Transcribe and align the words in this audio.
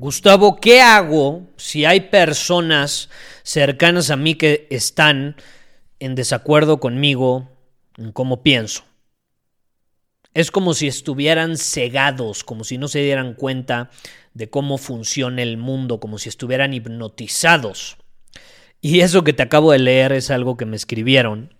Gustavo, 0.00 0.56
¿qué 0.60 0.80
hago 0.80 1.42
si 1.58 1.84
hay 1.84 2.00
personas 2.00 3.10
cercanas 3.42 4.08
a 4.08 4.16
mí 4.16 4.34
que 4.34 4.66
están 4.70 5.36
en 5.98 6.14
desacuerdo 6.14 6.80
conmigo 6.80 7.50
en 7.98 8.10
cómo 8.10 8.42
pienso? 8.42 8.82
Es 10.32 10.50
como 10.50 10.72
si 10.72 10.88
estuvieran 10.88 11.58
cegados, 11.58 12.44
como 12.44 12.64
si 12.64 12.78
no 12.78 12.88
se 12.88 13.00
dieran 13.00 13.34
cuenta 13.34 13.90
de 14.32 14.48
cómo 14.48 14.78
funciona 14.78 15.42
el 15.42 15.58
mundo, 15.58 16.00
como 16.00 16.16
si 16.16 16.30
estuvieran 16.30 16.72
hipnotizados. 16.72 17.98
Y 18.80 19.00
eso 19.00 19.22
que 19.22 19.34
te 19.34 19.42
acabo 19.42 19.70
de 19.70 19.80
leer 19.80 20.12
es 20.12 20.30
algo 20.30 20.56
que 20.56 20.64
me 20.64 20.76
escribieron 20.76 21.52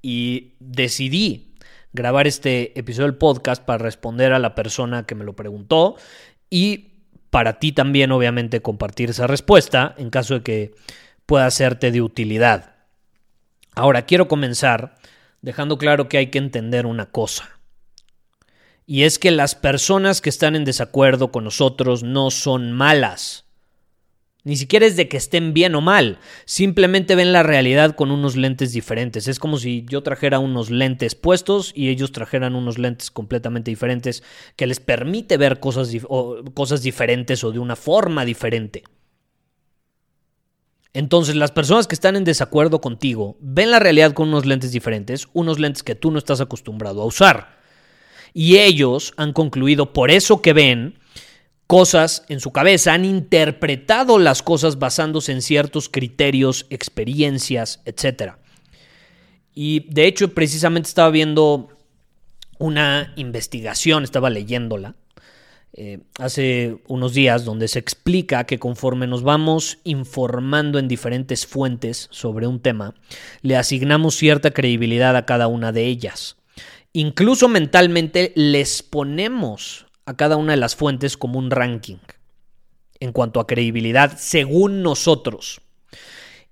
y 0.00 0.52
decidí 0.60 1.56
grabar 1.92 2.28
este 2.28 2.78
episodio 2.78 3.08
del 3.08 3.18
podcast 3.18 3.64
para 3.64 3.82
responder 3.82 4.32
a 4.32 4.38
la 4.38 4.54
persona 4.54 5.06
que 5.06 5.16
me 5.16 5.24
lo 5.24 5.34
preguntó 5.34 5.96
y 6.50 6.89
para 7.30 7.58
ti 7.58 7.72
también, 7.72 8.12
obviamente, 8.12 8.60
compartir 8.60 9.10
esa 9.10 9.26
respuesta 9.26 9.94
en 9.98 10.10
caso 10.10 10.34
de 10.34 10.42
que 10.42 10.74
pueda 11.26 11.50
serte 11.50 11.90
de 11.92 12.02
utilidad. 12.02 12.74
Ahora, 13.74 14.04
quiero 14.04 14.28
comenzar 14.28 14.96
dejando 15.42 15.78
claro 15.78 16.08
que 16.08 16.18
hay 16.18 16.26
que 16.26 16.38
entender 16.38 16.86
una 16.86 17.06
cosa. 17.06 17.48
Y 18.84 19.04
es 19.04 19.18
que 19.20 19.30
las 19.30 19.54
personas 19.54 20.20
que 20.20 20.28
están 20.28 20.56
en 20.56 20.64
desacuerdo 20.64 21.30
con 21.30 21.44
nosotros 21.44 22.02
no 22.02 22.32
son 22.32 22.72
malas. 22.72 23.46
Ni 24.42 24.56
siquiera 24.56 24.86
es 24.86 24.96
de 24.96 25.08
que 25.08 25.18
estén 25.18 25.52
bien 25.52 25.74
o 25.74 25.82
mal, 25.82 26.18
simplemente 26.46 27.14
ven 27.14 27.32
la 27.32 27.42
realidad 27.42 27.94
con 27.94 28.10
unos 28.10 28.36
lentes 28.36 28.72
diferentes. 28.72 29.28
Es 29.28 29.38
como 29.38 29.58
si 29.58 29.84
yo 29.86 30.02
trajera 30.02 30.38
unos 30.38 30.70
lentes 30.70 31.14
puestos 31.14 31.72
y 31.74 31.90
ellos 31.90 32.12
trajeran 32.12 32.54
unos 32.54 32.78
lentes 32.78 33.10
completamente 33.10 33.70
diferentes 33.70 34.22
que 34.56 34.66
les 34.66 34.80
permite 34.80 35.36
ver 35.36 35.60
cosas, 35.60 35.90
cosas 36.54 36.82
diferentes 36.82 37.44
o 37.44 37.52
de 37.52 37.58
una 37.58 37.76
forma 37.76 38.24
diferente. 38.24 38.82
Entonces 40.92 41.36
las 41.36 41.52
personas 41.52 41.86
que 41.86 41.94
están 41.94 42.16
en 42.16 42.24
desacuerdo 42.24 42.80
contigo 42.80 43.36
ven 43.40 43.70
la 43.70 43.78
realidad 43.78 44.12
con 44.12 44.28
unos 44.28 44.46
lentes 44.46 44.72
diferentes, 44.72 45.28
unos 45.34 45.58
lentes 45.58 45.82
que 45.82 45.94
tú 45.94 46.10
no 46.10 46.18
estás 46.18 46.40
acostumbrado 46.40 47.02
a 47.02 47.06
usar. 47.06 47.60
Y 48.32 48.58
ellos 48.58 49.12
han 49.16 49.32
concluido 49.32 49.92
por 49.92 50.10
eso 50.10 50.40
que 50.40 50.52
ven 50.52 50.99
cosas 51.70 52.24
en 52.28 52.40
su 52.40 52.50
cabeza, 52.50 52.94
han 52.94 53.04
interpretado 53.04 54.18
las 54.18 54.42
cosas 54.42 54.80
basándose 54.80 55.30
en 55.30 55.40
ciertos 55.40 55.88
criterios, 55.88 56.66
experiencias, 56.68 57.80
etc. 57.84 58.32
Y 59.54 59.86
de 59.88 60.06
hecho, 60.06 60.34
precisamente 60.34 60.88
estaba 60.88 61.10
viendo 61.10 61.68
una 62.58 63.12
investigación, 63.14 64.02
estaba 64.02 64.30
leyéndola 64.30 64.96
eh, 65.72 66.00
hace 66.18 66.78
unos 66.88 67.14
días, 67.14 67.44
donde 67.44 67.68
se 67.68 67.78
explica 67.78 68.42
que 68.46 68.58
conforme 68.58 69.06
nos 69.06 69.22
vamos 69.22 69.78
informando 69.84 70.80
en 70.80 70.88
diferentes 70.88 71.46
fuentes 71.46 72.08
sobre 72.10 72.48
un 72.48 72.58
tema, 72.58 72.94
le 73.42 73.56
asignamos 73.56 74.16
cierta 74.16 74.50
credibilidad 74.50 75.14
a 75.14 75.24
cada 75.24 75.46
una 75.46 75.70
de 75.70 75.86
ellas. 75.86 76.36
Incluso 76.92 77.48
mentalmente 77.48 78.32
les 78.34 78.82
ponemos 78.82 79.86
a 80.10 80.16
cada 80.16 80.36
una 80.36 80.52
de 80.52 80.58
las 80.58 80.74
fuentes 80.74 81.16
como 81.16 81.38
un 81.38 81.52
ranking 81.52 81.98
en 82.98 83.12
cuanto 83.12 83.38
a 83.38 83.46
credibilidad 83.46 84.18
según 84.18 84.82
nosotros. 84.82 85.60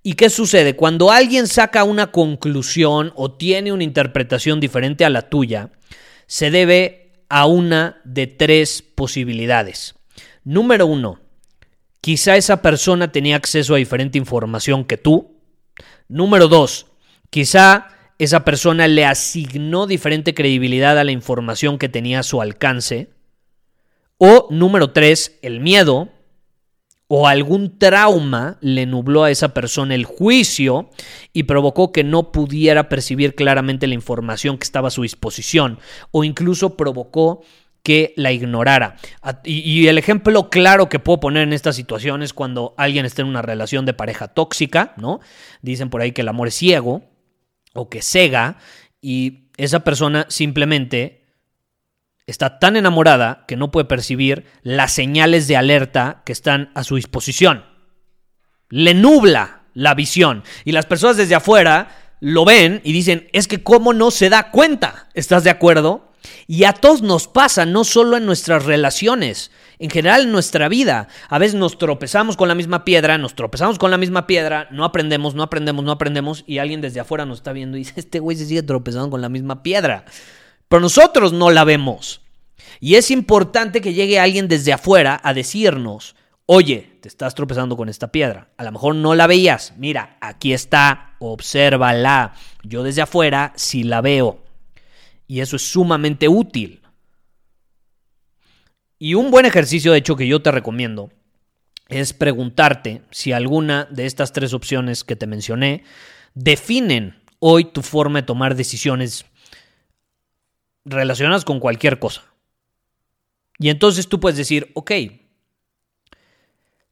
¿Y 0.04 0.14
qué 0.14 0.30
sucede? 0.30 0.76
Cuando 0.76 1.10
alguien 1.10 1.48
saca 1.48 1.82
una 1.82 2.12
conclusión 2.12 3.12
o 3.16 3.32
tiene 3.32 3.72
una 3.72 3.82
interpretación 3.82 4.60
diferente 4.60 5.04
a 5.04 5.10
la 5.10 5.28
tuya, 5.28 5.72
se 6.26 6.52
debe 6.52 7.24
a 7.28 7.46
una 7.46 8.00
de 8.04 8.28
tres 8.28 8.80
posibilidades. 8.80 9.96
Número 10.44 10.86
uno, 10.86 11.18
quizá 12.00 12.36
esa 12.36 12.62
persona 12.62 13.10
tenía 13.10 13.34
acceso 13.34 13.74
a 13.74 13.78
diferente 13.78 14.18
información 14.18 14.84
que 14.84 14.98
tú. 14.98 15.36
Número 16.06 16.46
dos, 16.46 16.86
quizá 17.28 17.88
esa 18.18 18.44
persona 18.44 18.86
le 18.86 19.04
asignó 19.04 19.88
diferente 19.88 20.32
credibilidad 20.32 20.96
a 20.96 21.04
la 21.04 21.12
información 21.12 21.76
que 21.76 21.88
tenía 21.88 22.20
a 22.20 22.22
su 22.22 22.40
alcance. 22.40 23.17
O 24.18 24.48
número 24.50 24.90
tres, 24.90 25.38
el 25.42 25.60
miedo 25.60 26.08
o 27.06 27.26
algún 27.26 27.78
trauma 27.78 28.58
le 28.60 28.84
nubló 28.84 29.24
a 29.24 29.30
esa 29.30 29.54
persona 29.54 29.94
el 29.94 30.04
juicio 30.04 30.90
y 31.32 31.44
provocó 31.44 31.90
que 31.90 32.04
no 32.04 32.32
pudiera 32.32 32.88
percibir 32.90 33.34
claramente 33.34 33.86
la 33.86 33.94
información 33.94 34.58
que 34.58 34.64
estaba 34.64 34.88
a 34.88 34.90
su 34.90 35.02
disposición 35.02 35.78
o 36.10 36.22
incluso 36.22 36.76
provocó 36.76 37.42
que 37.82 38.12
la 38.16 38.32
ignorara. 38.32 38.96
Y, 39.44 39.86
el 39.86 39.96
ejemplo 39.96 40.50
claro 40.50 40.90
que 40.90 40.98
puedo 40.98 41.20
poner 41.20 41.44
en 41.44 41.54
esta 41.54 41.72
situación 41.72 42.22
es 42.22 42.34
cuando 42.34 42.74
alguien 42.76 43.06
está 43.06 43.22
en 43.22 43.28
una 43.28 43.40
relación 43.40 43.86
de 43.86 43.94
pareja 43.94 44.28
tóxica, 44.28 44.92
¿no? 44.98 45.20
Dicen 45.62 45.88
por 45.88 46.02
ahí 46.02 46.12
que 46.12 46.20
el 46.20 46.28
amor 46.28 46.48
es 46.48 46.54
ciego 46.54 47.04
o 47.72 47.88
que 47.88 48.02
cega 48.02 48.58
y 49.00 49.48
esa 49.56 49.80
persona 49.80 50.26
simplemente 50.28 51.17
está 52.28 52.58
tan 52.58 52.76
enamorada 52.76 53.44
que 53.48 53.56
no 53.56 53.70
puede 53.70 53.86
percibir 53.86 54.44
las 54.62 54.92
señales 54.92 55.48
de 55.48 55.56
alerta 55.56 56.22
que 56.26 56.32
están 56.32 56.70
a 56.74 56.84
su 56.84 56.96
disposición. 56.96 57.64
Le 58.68 58.92
nubla 58.92 59.62
la 59.72 59.94
visión. 59.94 60.44
Y 60.66 60.72
las 60.72 60.84
personas 60.84 61.16
desde 61.16 61.34
afuera 61.34 61.88
lo 62.20 62.44
ven 62.44 62.82
y 62.84 62.92
dicen, 62.92 63.28
es 63.32 63.48
que 63.48 63.62
cómo 63.62 63.94
no 63.94 64.10
se 64.10 64.28
da 64.28 64.50
cuenta. 64.50 65.08
¿Estás 65.14 65.42
de 65.42 65.50
acuerdo? 65.50 66.12
Y 66.46 66.64
a 66.64 66.74
todos 66.74 67.00
nos 67.00 67.28
pasa, 67.28 67.64
no 67.64 67.84
solo 67.84 68.18
en 68.18 68.26
nuestras 68.26 68.66
relaciones, 68.66 69.50
en 69.78 69.88
general 69.88 70.22
en 70.22 70.32
nuestra 70.32 70.68
vida. 70.68 71.08
A 71.30 71.38
veces 71.38 71.54
nos 71.54 71.78
tropezamos 71.78 72.36
con 72.36 72.48
la 72.48 72.54
misma 72.54 72.84
piedra, 72.84 73.16
nos 73.16 73.34
tropezamos 73.34 73.78
con 73.78 73.90
la 73.90 73.96
misma 73.96 74.26
piedra, 74.26 74.68
no 74.70 74.84
aprendemos, 74.84 75.34
no 75.34 75.42
aprendemos, 75.42 75.82
no 75.82 75.92
aprendemos, 75.92 76.44
y 76.46 76.58
alguien 76.58 76.82
desde 76.82 77.00
afuera 77.00 77.24
nos 77.24 77.38
está 77.38 77.52
viendo 77.52 77.78
y 77.78 77.80
dice, 77.80 77.94
este 77.96 78.20
güey 78.20 78.36
se 78.36 78.44
sigue 78.44 78.62
tropezando 78.62 79.08
con 79.08 79.22
la 79.22 79.30
misma 79.30 79.62
piedra. 79.62 80.04
Pero 80.68 80.80
nosotros 80.80 81.32
no 81.32 81.50
la 81.50 81.64
vemos. 81.64 82.20
Y 82.80 82.94
es 82.94 83.10
importante 83.10 83.80
que 83.80 83.94
llegue 83.94 84.20
alguien 84.20 84.48
desde 84.48 84.72
afuera 84.72 85.20
a 85.22 85.34
decirnos, 85.34 86.14
oye, 86.46 86.98
te 87.00 87.08
estás 87.08 87.34
tropezando 87.34 87.76
con 87.76 87.88
esta 87.88 88.12
piedra. 88.12 88.50
A 88.56 88.64
lo 88.64 88.72
mejor 88.72 88.94
no 88.94 89.14
la 89.14 89.26
veías. 89.26 89.74
Mira, 89.76 90.16
aquí 90.20 90.52
está, 90.52 91.16
obsérvala. 91.18 92.34
Yo 92.62 92.82
desde 92.82 93.02
afuera 93.02 93.52
sí 93.56 93.82
la 93.82 94.00
veo. 94.00 94.44
Y 95.26 95.40
eso 95.40 95.56
es 95.56 95.70
sumamente 95.70 96.28
útil. 96.28 96.82
Y 98.98 99.14
un 99.14 99.30
buen 99.30 99.46
ejercicio, 99.46 99.92
de 99.92 99.98
hecho, 99.98 100.16
que 100.16 100.26
yo 100.26 100.42
te 100.42 100.50
recomiendo, 100.50 101.10
es 101.88 102.12
preguntarte 102.12 103.02
si 103.10 103.32
alguna 103.32 103.86
de 103.90 104.06
estas 104.06 104.32
tres 104.32 104.52
opciones 104.52 105.04
que 105.04 105.16
te 105.16 105.26
mencioné 105.26 105.84
definen 106.34 107.16
hoy 107.38 107.64
tu 107.64 107.82
forma 107.82 108.20
de 108.20 108.26
tomar 108.26 108.54
decisiones 108.54 109.24
relacionadas 110.84 111.44
con 111.44 111.60
cualquier 111.60 111.98
cosa. 111.98 112.24
Y 113.58 113.70
entonces 113.70 114.08
tú 114.08 114.20
puedes 114.20 114.38
decir, 114.38 114.70
ok, 114.74 114.92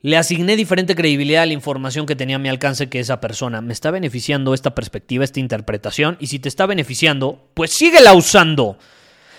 le 0.00 0.16
asigné 0.16 0.56
diferente 0.56 0.94
credibilidad 0.94 1.42
a 1.42 1.46
la 1.46 1.52
información 1.52 2.06
que 2.06 2.16
tenía 2.16 2.36
a 2.36 2.38
mi 2.38 2.48
alcance 2.48 2.88
que 2.88 3.00
esa 3.00 3.20
persona. 3.20 3.60
¿Me 3.60 3.72
está 3.72 3.90
beneficiando 3.90 4.54
esta 4.54 4.74
perspectiva, 4.74 5.24
esta 5.24 5.40
interpretación? 5.40 6.16
Y 6.20 6.28
si 6.28 6.38
te 6.38 6.48
está 6.48 6.66
beneficiando, 6.66 7.50
pues 7.54 7.72
síguela 7.72 8.12
usando. 8.12 8.78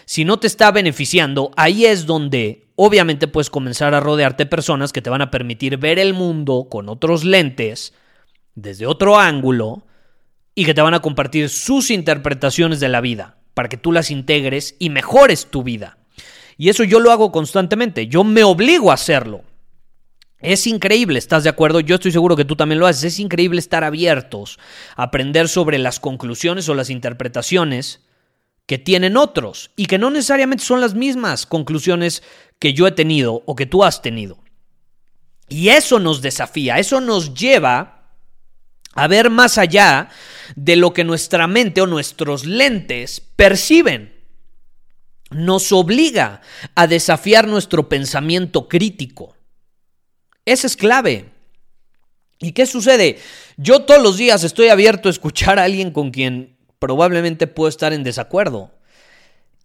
Si 0.06 0.26
no 0.26 0.40
te 0.40 0.48
está 0.48 0.72
beneficiando, 0.72 1.52
ahí 1.56 1.86
es 1.86 2.06
donde 2.06 2.68
obviamente 2.76 3.28
puedes 3.28 3.50
comenzar 3.50 3.94
a 3.94 4.00
rodearte 4.00 4.44
de 4.44 4.50
personas 4.50 4.94
que 4.94 5.02
te 5.02 5.10
van 5.10 5.22
a 5.22 5.32
permitir 5.32 5.78
ver 5.78 6.00
el 6.00 6.14
mundo 6.14 6.68
con 6.70 6.90
otros 6.90 7.24
lentes, 7.24 7.94
desde 8.56 8.88
otro 8.88 9.18
ángulo, 9.18 9.86
y 10.56 10.66
que 10.66 10.74
te 10.74 10.82
van 10.82 10.94
a 10.94 11.02
compartir 11.02 11.50
sus 11.50 11.92
interpretaciones 11.92 12.80
de 12.80 12.90
la 12.90 13.00
vida, 13.00 13.37
para 13.58 13.70
que 13.70 13.78
tú 13.78 13.92
las 13.92 14.12
integres 14.12 14.76
y 14.78 14.92
mejores 14.92 15.48
tu 15.48 15.64
vida. 15.64 15.98
Y 16.58 16.70
eso 16.70 16.84
yo 16.84 17.00
lo 17.00 17.12
hago 17.12 17.32
constantemente, 17.32 18.06
yo 18.06 18.24
me 18.24 18.44
obligo 18.44 18.92
a 18.92 18.94
hacerlo. 18.94 19.42
Es 20.38 20.68
increíble, 20.68 21.18
¿estás 21.18 21.44
de 21.44 21.50
acuerdo? 21.50 21.80
Yo 21.80 21.96
estoy 21.96 22.12
seguro 22.12 22.36
que 22.36 22.46
tú 22.46 22.56
también 22.56 22.78
lo 22.78 22.86
haces. 22.86 23.04
Es 23.06 23.20
increíble 23.20 23.58
estar 23.58 23.84
abiertos 23.84 24.60
aprender 24.96 25.50
sobre 25.50 25.80
las 25.80 26.00
conclusiones 26.00 26.70
o 26.70 26.76
las 26.76 26.92
interpretaciones 26.92 28.02
que 28.68 28.78
tienen 28.78 29.18
otros 29.18 29.72
y 29.76 29.88
que 29.88 29.98
no 29.98 30.12
necesariamente 30.12 30.64
son 30.64 30.80
las 30.80 30.94
mismas 30.94 31.48
conclusiones 31.48 32.22
que 32.60 32.74
yo 32.74 32.86
he 32.86 32.92
tenido 32.92 33.42
o 33.48 33.56
que 33.56 33.66
tú 33.66 33.84
has 33.84 34.04
tenido. 34.04 34.38
Y 35.50 35.70
eso 35.70 35.98
nos 35.98 36.22
desafía, 36.22 36.78
eso 36.78 37.02
nos 37.02 37.34
lleva 37.34 38.12
a 38.94 39.08
ver 39.08 39.32
más 39.32 39.58
allá 39.58 40.10
de 40.56 40.76
lo 40.76 40.94
que 40.94 41.04
nuestra 41.04 41.48
mente 41.48 41.82
o 41.82 41.88
nuestros 41.88 42.46
lentes 42.46 43.22
perciben. 43.36 44.14
Nos 45.30 45.72
obliga 45.72 46.42
a 46.76 46.88
desafiar 46.88 47.48
nuestro 47.48 47.90
pensamiento 47.90 48.68
crítico. 48.68 49.36
Esa 50.46 50.68
es 50.68 50.78
clave. 50.78 51.26
¿Y 52.40 52.54
qué 52.54 52.66
sucede? 52.66 53.20
Yo 53.58 53.82
todos 53.82 54.02
los 54.02 54.18
días 54.18 54.44
estoy 54.44 54.70
abierto 54.70 55.10
a 55.10 55.12
escuchar 55.12 55.60
a 55.60 55.64
alguien 55.64 55.92
con 55.92 56.12
quien 56.12 56.58
probablemente 56.80 57.48
puedo 57.48 57.68
estar 57.68 57.94
en 57.94 58.04
desacuerdo. 58.04 58.72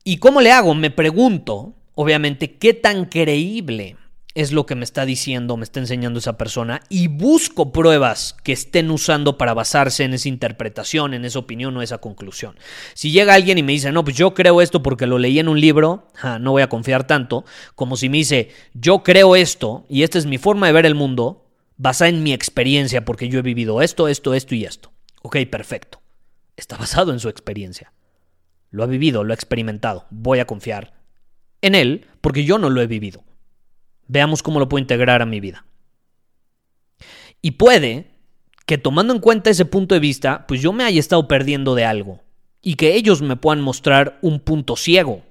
¿Y 0.04 0.16
cómo 0.16 0.40
le 0.40 0.50
hago? 0.50 0.74
Me 0.74 0.90
pregunto, 0.90 1.74
obviamente, 1.94 2.56
qué 2.56 2.74
tan 2.74 3.04
creíble 3.04 3.96
es 4.34 4.52
lo 4.52 4.64
que 4.64 4.74
me 4.74 4.84
está 4.84 5.04
diciendo, 5.04 5.56
me 5.56 5.64
está 5.64 5.80
enseñando 5.80 6.18
esa 6.18 6.38
persona 6.38 6.80
y 6.88 7.08
busco 7.08 7.72
pruebas 7.72 8.34
que 8.42 8.52
estén 8.52 8.90
usando 8.90 9.36
para 9.36 9.54
basarse 9.54 10.04
en 10.04 10.14
esa 10.14 10.28
interpretación, 10.28 11.14
en 11.14 11.24
esa 11.24 11.38
opinión 11.38 11.76
o 11.76 11.82
esa 11.82 11.98
conclusión. 11.98 12.56
Si 12.94 13.10
llega 13.10 13.34
alguien 13.34 13.58
y 13.58 13.62
me 13.62 13.72
dice, 13.72 13.92
no, 13.92 14.04
pues 14.04 14.16
yo 14.16 14.32
creo 14.34 14.62
esto 14.62 14.82
porque 14.82 15.06
lo 15.06 15.18
leí 15.18 15.38
en 15.38 15.48
un 15.48 15.60
libro, 15.60 16.08
no 16.40 16.52
voy 16.52 16.62
a 16.62 16.68
confiar 16.68 17.06
tanto, 17.06 17.44
como 17.74 17.96
si 17.96 18.08
me 18.08 18.18
dice, 18.18 18.50
yo 18.74 19.02
creo 19.02 19.36
esto 19.36 19.84
y 19.88 20.02
esta 20.02 20.18
es 20.18 20.26
mi 20.26 20.38
forma 20.38 20.66
de 20.66 20.72
ver 20.72 20.86
el 20.86 20.94
mundo, 20.94 21.46
basada 21.76 22.08
en 22.08 22.22
mi 22.22 22.32
experiencia 22.32 23.04
porque 23.04 23.28
yo 23.28 23.38
he 23.38 23.42
vivido 23.42 23.82
esto, 23.82 24.08
esto, 24.08 24.34
esto 24.34 24.54
y 24.54 24.64
esto. 24.64 24.92
Ok, 25.22 25.36
perfecto. 25.50 26.00
Está 26.56 26.76
basado 26.76 27.12
en 27.12 27.20
su 27.20 27.28
experiencia. 27.28 27.92
Lo 28.70 28.82
ha 28.82 28.86
vivido, 28.86 29.24
lo 29.24 29.32
ha 29.32 29.34
experimentado. 29.34 30.06
Voy 30.10 30.38
a 30.38 30.46
confiar 30.46 30.94
en 31.60 31.74
él 31.74 32.06
porque 32.20 32.44
yo 32.44 32.58
no 32.58 32.70
lo 32.70 32.80
he 32.80 32.86
vivido. 32.86 33.24
Veamos 34.12 34.42
cómo 34.42 34.60
lo 34.60 34.68
puedo 34.68 34.82
integrar 34.82 35.22
a 35.22 35.26
mi 35.26 35.40
vida. 35.40 35.64
Y 37.40 37.52
puede 37.52 38.10
que 38.66 38.76
tomando 38.76 39.14
en 39.14 39.20
cuenta 39.20 39.48
ese 39.48 39.64
punto 39.64 39.94
de 39.94 40.02
vista, 40.02 40.46
pues 40.46 40.60
yo 40.60 40.74
me 40.74 40.84
haya 40.84 41.00
estado 41.00 41.26
perdiendo 41.26 41.74
de 41.74 41.86
algo 41.86 42.20
y 42.60 42.74
que 42.74 42.94
ellos 42.94 43.22
me 43.22 43.36
puedan 43.36 43.62
mostrar 43.62 44.18
un 44.20 44.38
punto 44.38 44.76
ciego. 44.76 45.22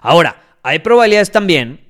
Ahora, 0.00 0.56
hay 0.62 0.78
probabilidades 0.78 1.32
también 1.32 1.80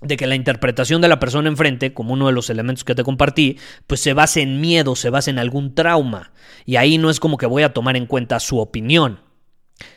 de 0.00 0.16
que 0.16 0.26
la 0.26 0.34
interpretación 0.34 1.02
de 1.02 1.08
la 1.08 1.20
persona 1.20 1.50
enfrente, 1.50 1.92
como 1.92 2.14
uno 2.14 2.28
de 2.28 2.32
los 2.32 2.48
elementos 2.48 2.82
que 2.82 2.94
te 2.94 3.04
compartí, 3.04 3.58
pues 3.86 4.00
se 4.00 4.14
base 4.14 4.40
en 4.40 4.62
miedo, 4.62 4.96
se 4.96 5.10
base 5.10 5.30
en 5.30 5.38
algún 5.38 5.74
trauma. 5.74 6.32
Y 6.64 6.76
ahí 6.76 6.96
no 6.96 7.10
es 7.10 7.20
como 7.20 7.36
que 7.36 7.44
voy 7.44 7.64
a 7.64 7.74
tomar 7.74 7.98
en 7.98 8.06
cuenta 8.06 8.40
su 8.40 8.60
opinión. 8.60 9.20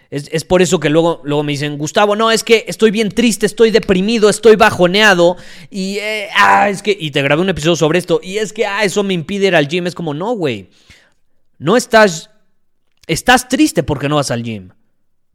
Es, 0.09 0.43
por 0.43 0.63
eso 0.63 0.79
que 0.79 0.89
luego, 0.89 1.21
luego 1.23 1.43
me 1.43 1.51
dicen, 1.51 1.77
Gustavo, 1.77 2.15
no, 2.15 2.31
es 2.31 2.43
que 2.43 2.65
estoy 2.67 2.89
bien 2.89 3.09
triste, 3.09 3.45
estoy 3.45 3.69
deprimido, 3.69 4.27
estoy 4.29 4.55
bajoneado. 4.55 5.37
Y, 5.69 5.97
eh, 5.99 6.29
ah, 6.35 6.67
es 6.69 6.81
que, 6.81 6.97
y 6.99 7.11
te 7.11 7.21
grabé 7.21 7.43
un 7.43 7.49
episodio 7.49 7.75
sobre 7.75 7.99
esto. 7.99 8.19
Y 8.23 8.39
es 8.39 8.51
que, 8.51 8.65
ah, 8.65 8.83
eso 8.83 9.03
me 9.03 9.13
impide 9.13 9.47
ir 9.47 9.55
al 9.55 9.67
gym. 9.67 9.85
Es 9.85 9.93
como, 9.93 10.15
no, 10.15 10.31
güey. 10.33 10.69
No 11.59 11.77
estás, 11.77 12.31
estás 13.05 13.49
triste 13.49 13.83
porque 13.83 14.09
no 14.09 14.15
vas 14.15 14.31
al 14.31 14.43
gym. 14.43 14.71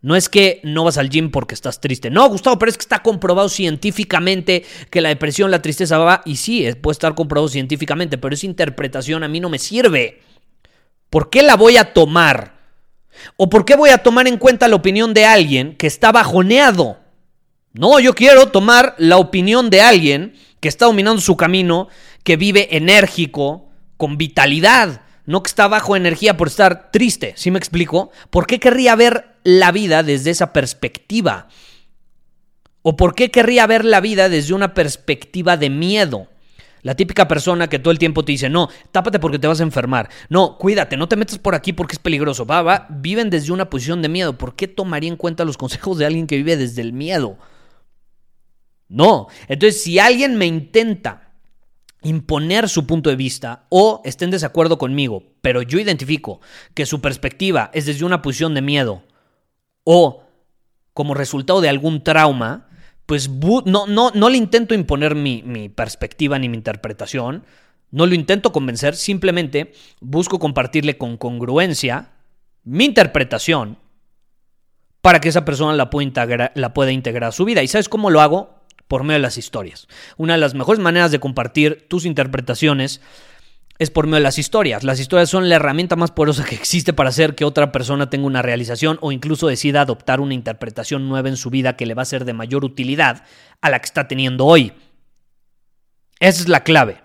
No 0.00 0.16
es 0.16 0.28
que 0.28 0.60
no 0.64 0.84
vas 0.84 0.98
al 0.98 1.08
gym 1.08 1.30
porque 1.30 1.54
estás 1.54 1.80
triste. 1.80 2.10
No, 2.10 2.28
Gustavo, 2.28 2.58
pero 2.58 2.68
es 2.68 2.76
que 2.76 2.82
está 2.82 3.00
comprobado 3.02 3.48
científicamente 3.48 4.64
que 4.90 5.00
la 5.00 5.08
depresión, 5.08 5.52
la 5.52 5.62
tristeza 5.62 5.98
va. 5.98 6.20
Y 6.24 6.36
sí, 6.36 6.68
puede 6.82 6.94
estar 6.94 7.14
comprobado 7.14 7.48
científicamente, 7.48 8.18
pero 8.18 8.34
esa 8.34 8.46
interpretación 8.46 9.22
a 9.22 9.28
mí 9.28 9.38
no 9.38 9.48
me 9.48 9.58
sirve. 9.58 10.20
¿Por 11.10 11.30
qué 11.30 11.42
la 11.44 11.56
voy 11.56 11.76
a 11.76 11.94
tomar? 11.94 12.53
¿O 13.36 13.48
por 13.48 13.64
qué 13.64 13.76
voy 13.76 13.90
a 13.90 13.98
tomar 13.98 14.26
en 14.28 14.38
cuenta 14.38 14.68
la 14.68 14.76
opinión 14.76 15.14
de 15.14 15.24
alguien 15.24 15.76
que 15.76 15.86
está 15.86 16.12
bajoneado? 16.12 16.98
No, 17.72 17.98
yo 18.00 18.14
quiero 18.14 18.48
tomar 18.48 18.94
la 18.98 19.18
opinión 19.18 19.70
de 19.70 19.82
alguien 19.82 20.34
que 20.60 20.68
está 20.68 20.86
dominando 20.86 21.20
su 21.20 21.36
camino, 21.36 21.88
que 22.22 22.36
vive 22.36 22.76
enérgico, 22.76 23.68
con 23.96 24.16
vitalidad, 24.16 25.02
no 25.26 25.42
que 25.42 25.48
está 25.48 25.68
bajo 25.68 25.96
energía 25.96 26.36
por 26.36 26.48
estar 26.48 26.90
triste. 26.90 27.34
¿Sí 27.36 27.50
me 27.50 27.58
explico? 27.58 28.10
¿Por 28.30 28.46
qué 28.46 28.60
querría 28.60 28.94
ver 28.94 29.36
la 29.42 29.72
vida 29.72 30.02
desde 30.02 30.30
esa 30.30 30.52
perspectiva? 30.52 31.48
¿O 32.82 32.96
por 32.96 33.14
qué 33.14 33.30
querría 33.30 33.66
ver 33.66 33.84
la 33.84 34.00
vida 34.00 34.28
desde 34.28 34.54
una 34.54 34.74
perspectiva 34.74 35.56
de 35.56 35.70
miedo? 35.70 36.28
La 36.84 36.94
típica 36.94 37.26
persona 37.26 37.66
que 37.68 37.78
todo 37.78 37.90
el 37.92 37.98
tiempo 37.98 38.26
te 38.26 38.32
dice, 38.32 38.50
no, 38.50 38.68
tápate 38.92 39.18
porque 39.18 39.38
te 39.38 39.46
vas 39.46 39.58
a 39.58 39.62
enfermar. 39.62 40.10
No, 40.28 40.58
cuídate, 40.58 40.98
no 40.98 41.08
te 41.08 41.16
metas 41.16 41.38
por 41.38 41.54
aquí 41.54 41.72
porque 41.72 41.94
es 41.94 41.98
peligroso. 41.98 42.44
Va, 42.44 42.60
va, 42.60 42.86
viven 42.90 43.30
desde 43.30 43.52
una 43.52 43.70
posición 43.70 44.02
de 44.02 44.10
miedo. 44.10 44.36
¿Por 44.36 44.54
qué 44.54 44.68
tomaría 44.68 45.08
en 45.08 45.16
cuenta 45.16 45.46
los 45.46 45.56
consejos 45.56 45.96
de 45.96 46.04
alguien 46.04 46.26
que 46.26 46.36
vive 46.36 46.58
desde 46.58 46.82
el 46.82 46.92
miedo? 46.92 47.38
No. 48.86 49.28
Entonces, 49.48 49.82
si 49.82 49.98
alguien 49.98 50.36
me 50.36 50.44
intenta 50.44 51.32
imponer 52.02 52.68
su 52.68 52.86
punto 52.86 53.08
de 53.08 53.16
vista 53.16 53.64
o 53.70 54.02
esté 54.04 54.26
en 54.26 54.30
desacuerdo 54.30 54.76
conmigo, 54.76 55.22
pero 55.40 55.62
yo 55.62 55.78
identifico 55.78 56.42
que 56.74 56.84
su 56.84 57.00
perspectiva 57.00 57.70
es 57.72 57.86
desde 57.86 58.04
una 58.04 58.20
posición 58.20 58.52
de 58.52 58.60
miedo 58.60 59.04
o 59.84 60.22
como 60.92 61.14
resultado 61.14 61.62
de 61.62 61.70
algún 61.70 62.04
trauma, 62.04 62.68
pues 63.06 63.28
no, 63.28 63.86
no, 63.86 64.10
no 64.14 64.28
le 64.28 64.36
intento 64.36 64.74
imponer 64.74 65.14
mi, 65.14 65.42
mi 65.42 65.68
perspectiva 65.68 66.38
ni 66.38 66.48
mi 66.48 66.56
interpretación, 66.56 67.44
no 67.90 68.06
lo 68.06 68.14
intento 68.14 68.52
convencer, 68.52 68.96
simplemente 68.96 69.72
busco 70.00 70.38
compartirle 70.38 70.98
con 70.98 71.16
congruencia 71.16 72.10
mi 72.64 72.86
interpretación 72.86 73.78
para 75.00 75.20
que 75.20 75.28
esa 75.28 75.44
persona 75.44 75.74
la 75.74 75.90
pueda, 75.90 76.52
la 76.54 76.74
pueda 76.74 76.90
integrar 76.90 77.28
a 77.28 77.32
su 77.32 77.44
vida. 77.44 77.62
¿Y 77.62 77.68
sabes 77.68 77.88
cómo 77.88 78.10
lo 78.10 78.22
hago? 78.22 78.62
Por 78.88 79.02
medio 79.02 79.14
de 79.14 79.22
las 79.22 79.36
historias. 79.36 79.86
Una 80.16 80.32
de 80.32 80.40
las 80.40 80.54
mejores 80.54 80.80
maneras 80.80 81.10
de 81.10 81.20
compartir 81.20 81.86
tus 81.88 82.06
interpretaciones 82.06 83.02
es 83.78 83.90
por 83.90 84.06
medio 84.06 84.16
de 84.16 84.22
las 84.22 84.38
historias. 84.38 84.84
Las 84.84 85.00
historias 85.00 85.28
son 85.28 85.48
la 85.48 85.56
herramienta 85.56 85.96
más 85.96 86.10
poderosa 86.10 86.44
que 86.44 86.54
existe 86.54 86.92
para 86.92 87.08
hacer 87.08 87.34
que 87.34 87.44
otra 87.44 87.72
persona 87.72 88.08
tenga 88.08 88.26
una 88.26 88.42
realización 88.42 88.98
o 89.00 89.10
incluso 89.10 89.48
decida 89.48 89.80
adoptar 89.80 90.20
una 90.20 90.34
interpretación 90.34 91.08
nueva 91.08 91.28
en 91.28 91.36
su 91.36 91.50
vida 91.50 91.76
que 91.76 91.86
le 91.86 91.94
va 91.94 92.02
a 92.02 92.06
ser 92.06 92.24
de 92.24 92.32
mayor 92.32 92.64
utilidad 92.64 93.24
a 93.60 93.70
la 93.70 93.80
que 93.80 93.86
está 93.86 94.06
teniendo 94.06 94.46
hoy. 94.46 94.72
Esa 96.20 96.42
es 96.42 96.48
la 96.48 96.62
clave. 96.62 97.02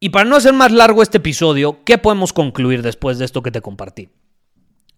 Y 0.00 0.10
para 0.10 0.28
no 0.28 0.36
hacer 0.36 0.52
más 0.52 0.72
largo 0.72 1.02
este 1.02 1.18
episodio, 1.18 1.84
¿qué 1.84 1.98
podemos 1.98 2.32
concluir 2.32 2.82
después 2.82 3.18
de 3.18 3.24
esto 3.24 3.42
que 3.42 3.50
te 3.50 3.62
compartí? 3.62 4.10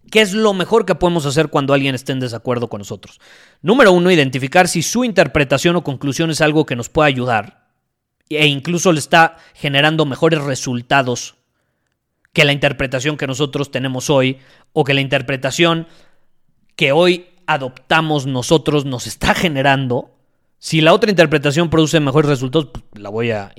¿Qué 0.09 0.21
es 0.21 0.33
lo 0.33 0.53
mejor 0.53 0.85
que 0.85 0.95
podemos 0.95 1.25
hacer 1.25 1.49
cuando 1.49 1.73
alguien 1.73 1.93
esté 1.93 2.13
en 2.13 2.19
desacuerdo 2.19 2.67
con 2.69 2.79
nosotros? 2.79 3.19
Número 3.61 3.91
uno, 3.91 4.09
identificar 4.09 4.67
si 4.67 4.81
su 4.81 5.03
interpretación 5.03 5.75
o 5.75 5.83
conclusión 5.83 6.31
es 6.31 6.41
algo 6.41 6.65
que 6.65 6.75
nos 6.75 6.89
puede 6.89 7.09
ayudar 7.09 7.66
e 8.29 8.47
incluso 8.47 8.91
le 8.91 8.99
está 8.99 9.37
generando 9.53 10.05
mejores 10.05 10.43
resultados 10.43 11.35
que 12.33 12.45
la 12.45 12.53
interpretación 12.53 13.17
que 13.17 13.27
nosotros 13.27 13.71
tenemos 13.71 14.09
hoy 14.09 14.37
o 14.73 14.83
que 14.83 14.93
la 14.93 15.01
interpretación 15.01 15.87
que 16.75 16.91
hoy 16.91 17.25
adoptamos 17.47 18.27
nosotros 18.27 18.85
nos 18.85 19.07
está 19.07 19.33
generando. 19.33 20.11
Si 20.59 20.81
la 20.81 20.93
otra 20.93 21.09
interpretación 21.09 21.69
produce 21.69 21.99
mejores 21.99 22.29
resultados, 22.29 22.69
pues, 22.71 22.83
la 23.01 23.09
voy 23.09 23.31
a, 23.31 23.53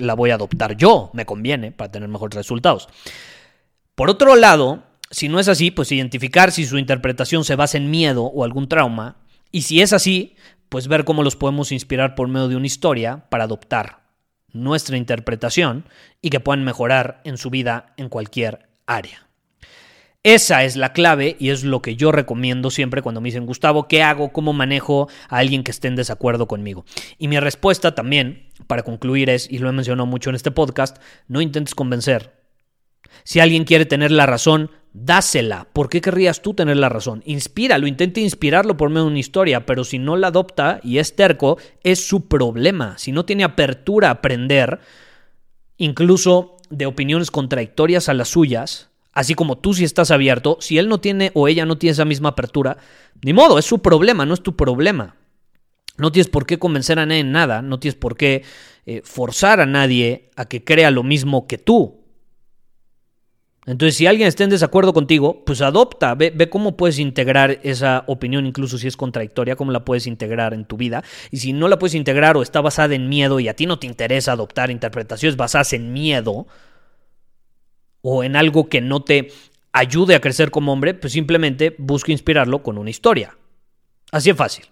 la 0.00 0.14
voy 0.14 0.30
a 0.30 0.34
adoptar 0.36 0.76
yo, 0.76 1.10
me 1.12 1.26
conviene 1.26 1.72
para 1.72 1.90
tener 1.90 2.08
mejores 2.08 2.36
resultados. 2.36 2.88
Por 3.94 4.08
otro 4.08 4.36
lado, 4.36 4.82
si 5.10 5.28
no 5.28 5.38
es 5.38 5.48
así, 5.48 5.70
pues 5.70 5.92
identificar 5.92 6.52
si 6.52 6.64
su 6.64 6.78
interpretación 6.78 7.44
se 7.44 7.56
basa 7.56 7.76
en 7.76 7.90
miedo 7.90 8.24
o 8.24 8.44
algún 8.44 8.68
trauma, 8.68 9.16
y 9.50 9.62
si 9.62 9.82
es 9.82 9.92
así, 9.92 10.36
pues 10.70 10.88
ver 10.88 11.04
cómo 11.04 11.22
los 11.22 11.36
podemos 11.36 11.72
inspirar 11.72 12.14
por 12.14 12.28
medio 12.28 12.48
de 12.48 12.56
una 12.56 12.66
historia 12.66 13.26
para 13.28 13.44
adoptar 13.44 14.01
nuestra 14.52 14.96
interpretación 14.96 15.84
y 16.20 16.30
que 16.30 16.40
puedan 16.40 16.64
mejorar 16.64 17.20
en 17.24 17.36
su 17.36 17.50
vida 17.50 17.94
en 17.96 18.08
cualquier 18.08 18.68
área. 18.86 19.26
Esa 20.24 20.62
es 20.62 20.76
la 20.76 20.92
clave 20.92 21.36
y 21.40 21.50
es 21.50 21.64
lo 21.64 21.82
que 21.82 21.96
yo 21.96 22.12
recomiendo 22.12 22.70
siempre 22.70 23.02
cuando 23.02 23.20
me 23.20 23.28
dicen, 23.28 23.44
Gustavo, 23.44 23.88
¿qué 23.88 24.04
hago? 24.04 24.32
¿Cómo 24.32 24.52
manejo 24.52 25.08
a 25.28 25.38
alguien 25.38 25.64
que 25.64 25.72
esté 25.72 25.88
en 25.88 25.96
desacuerdo 25.96 26.46
conmigo? 26.46 26.84
Y 27.18 27.26
mi 27.26 27.40
respuesta 27.40 27.96
también, 27.96 28.48
para 28.68 28.84
concluir, 28.84 29.30
es, 29.30 29.50
y 29.50 29.58
lo 29.58 29.68
he 29.68 29.72
mencionado 29.72 30.06
mucho 30.06 30.30
en 30.30 30.36
este 30.36 30.52
podcast, 30.52 30.98
no 31.26 31.40
intentes 31.40 31.74
convencer. 31.74 32.40
Si 33.24 33.40
alguien 33.40 33.64
quiere 33.64 33.84
tener 33.84 34.12
la 34.12 34.26
razón, 34.26 34.70
dásela. 34.92 35.68
¿Por 35.72 35.88
qué 35.88 36.00
querrías 36.00 36.42
tú 36.42 36.54
tener 36.54 36.76
la 36.76 36.88
razón? 36.88 37.22
Inspíralo, 37.24 37.86
intenta 37.86 38.20
inspirarlo 38.20 38.76
por 38.76 38.90
medio 38.90 39.04
de 39.04 39.10
una 39.10 39.18
historia, 39.18 39.66
pero 39.66 39.84
si 39.84 39.98
no 39.98 40.16
la 40.16 40.28
adopta 40.28 40.80
y 40.82 40.98
es 40.98 41.16
terco, 41.16 41.58
es 41.82 42.06
su 42.06 42.28
problema. 42.28 42.98
Si 42.98 43.12
no 43.12 43.24
tiene 43.24 43.44
apertura 43.44 44.08
a 44.08 44.12
aprender, 44.12 44.80
incluso 45.76 46.56
de 46.70 46.86
opiniones 46.86 47.30
contradictorias 47.30 48.08
a 48.08 48.14
las 48.14 48.28
suyas, 48.28 48.90
así 49.12 49.34
como 49.34 49.58
tú 49.58 49.74
si 49.74 49.84
estás 49.84 50.10
abierto, 50.10 50.58
si 50.60 50.78
él 50.78 50.88
no 50.88 51.00
tiene 51.00 51.30
o 51.34 51.48
ella 51.48 51.66
no 51.66 51.78
tiene 51.78 51.92
esa 51.92 52.04
misma 52.04 52.30
apertura, 52.30 52.78
ni 53.22 53.32
modo, 53.32 53.58
es 53.58 53.64
su 53.64 53.80
problema, 53.80 54.26
no 54.26 54.34
es 54.34 54.42
tu 54.42 54.56
problema. 54.56 55.16
No 55.98 56.10
tienes 56.10 56.28
por 56.28 56.46
qué 56.46 56.58
convencer 56.58 56.98
a 56.98 57.06
nadie 57.06 57.20
en 57.20 57.32
nada, 57.32 57.60
no 57.60 57.78
tienes 57.78 57.96
por 57.96 58.16
qué 58.16 58.42
eh, 58.86 59.02
forzar 59.04 59.60
a 59.60 59.66
nadie 59.66 60.30
a 60.36 60.46
que 60.46 60.64
crea 60.64 60.90
lo 60.90 61.02
mismo 61.02 61.46
que 61.46 61.58
tú. 61.58 62.01
Entonces, 63.64 63.96
si 63.96 64.06
alguien 64.06 64.26
está 64.26 64.42
en 64.42 64.50
desacuerdo 64.50 64.92
contigo, 64.92 65.44
pues 65.44 65.60
adopta, 65.60 66.16
ve, 66.16 66.32
ve, 66.34 66.50
cómo 66.50 66.76
puedes 66.76 66.98
integrar 66.98 67.60
esa 67.62 68.02
opinión, 68.08 68.44
incluso 68.44 68.76
si 68.76 68.88
es 68.88 68.96
contradictoria, 68.96 69.54
cómo 69.54 69.70
la 69.70 69.84
puedes 69.84 70.08
integrar 70.08 70.52
en 70.52 70.64
tu 70.64 70.76
vida. 70.76 71.04
Y 71.30 71.36
si 71.36 71.52
no 71.52 71.68
la 71.68 71.78
puedes 71.78 71.94
integrar 71.94 72.36
o 72.36 72.42
está 72.42 72.60
basada 72.60 72.94
en 72.96 73.08
miedo 73.08 73.38
y 73.38 73.48
a 73.48 73.54
ti 73.54 73.66
no 73.66 73.78
te 73.78 73.86
interesa 73.86 74.32
adoptar 74.32 74.72
interpretaciones 74.72 75.36
basadas 75.36 75.72
en 75.74 75.92
miedo 75.92 76.48
o 78.00 78.24
en 78.24 78.34
algo 78.34 78.68
que 78.68 78.80
no 78.80 79.04
te 79.04 79.30
ayude 79.72 80.16
a 80.16 80.20
crecer 80.20 80.50
como 80.50 80.72
hombre, 80.72 80.94
pues 80.94 81.12
simplemente 81.12 81.76
busca 81.78 82.10
inspirarlo 82.10 82.64
con 82.64 82.78
una 82.78 82.90
historia. 82.90 83.36
Así 84.10 84.30
es 84.30 84.36
fácil. 84.36 84.71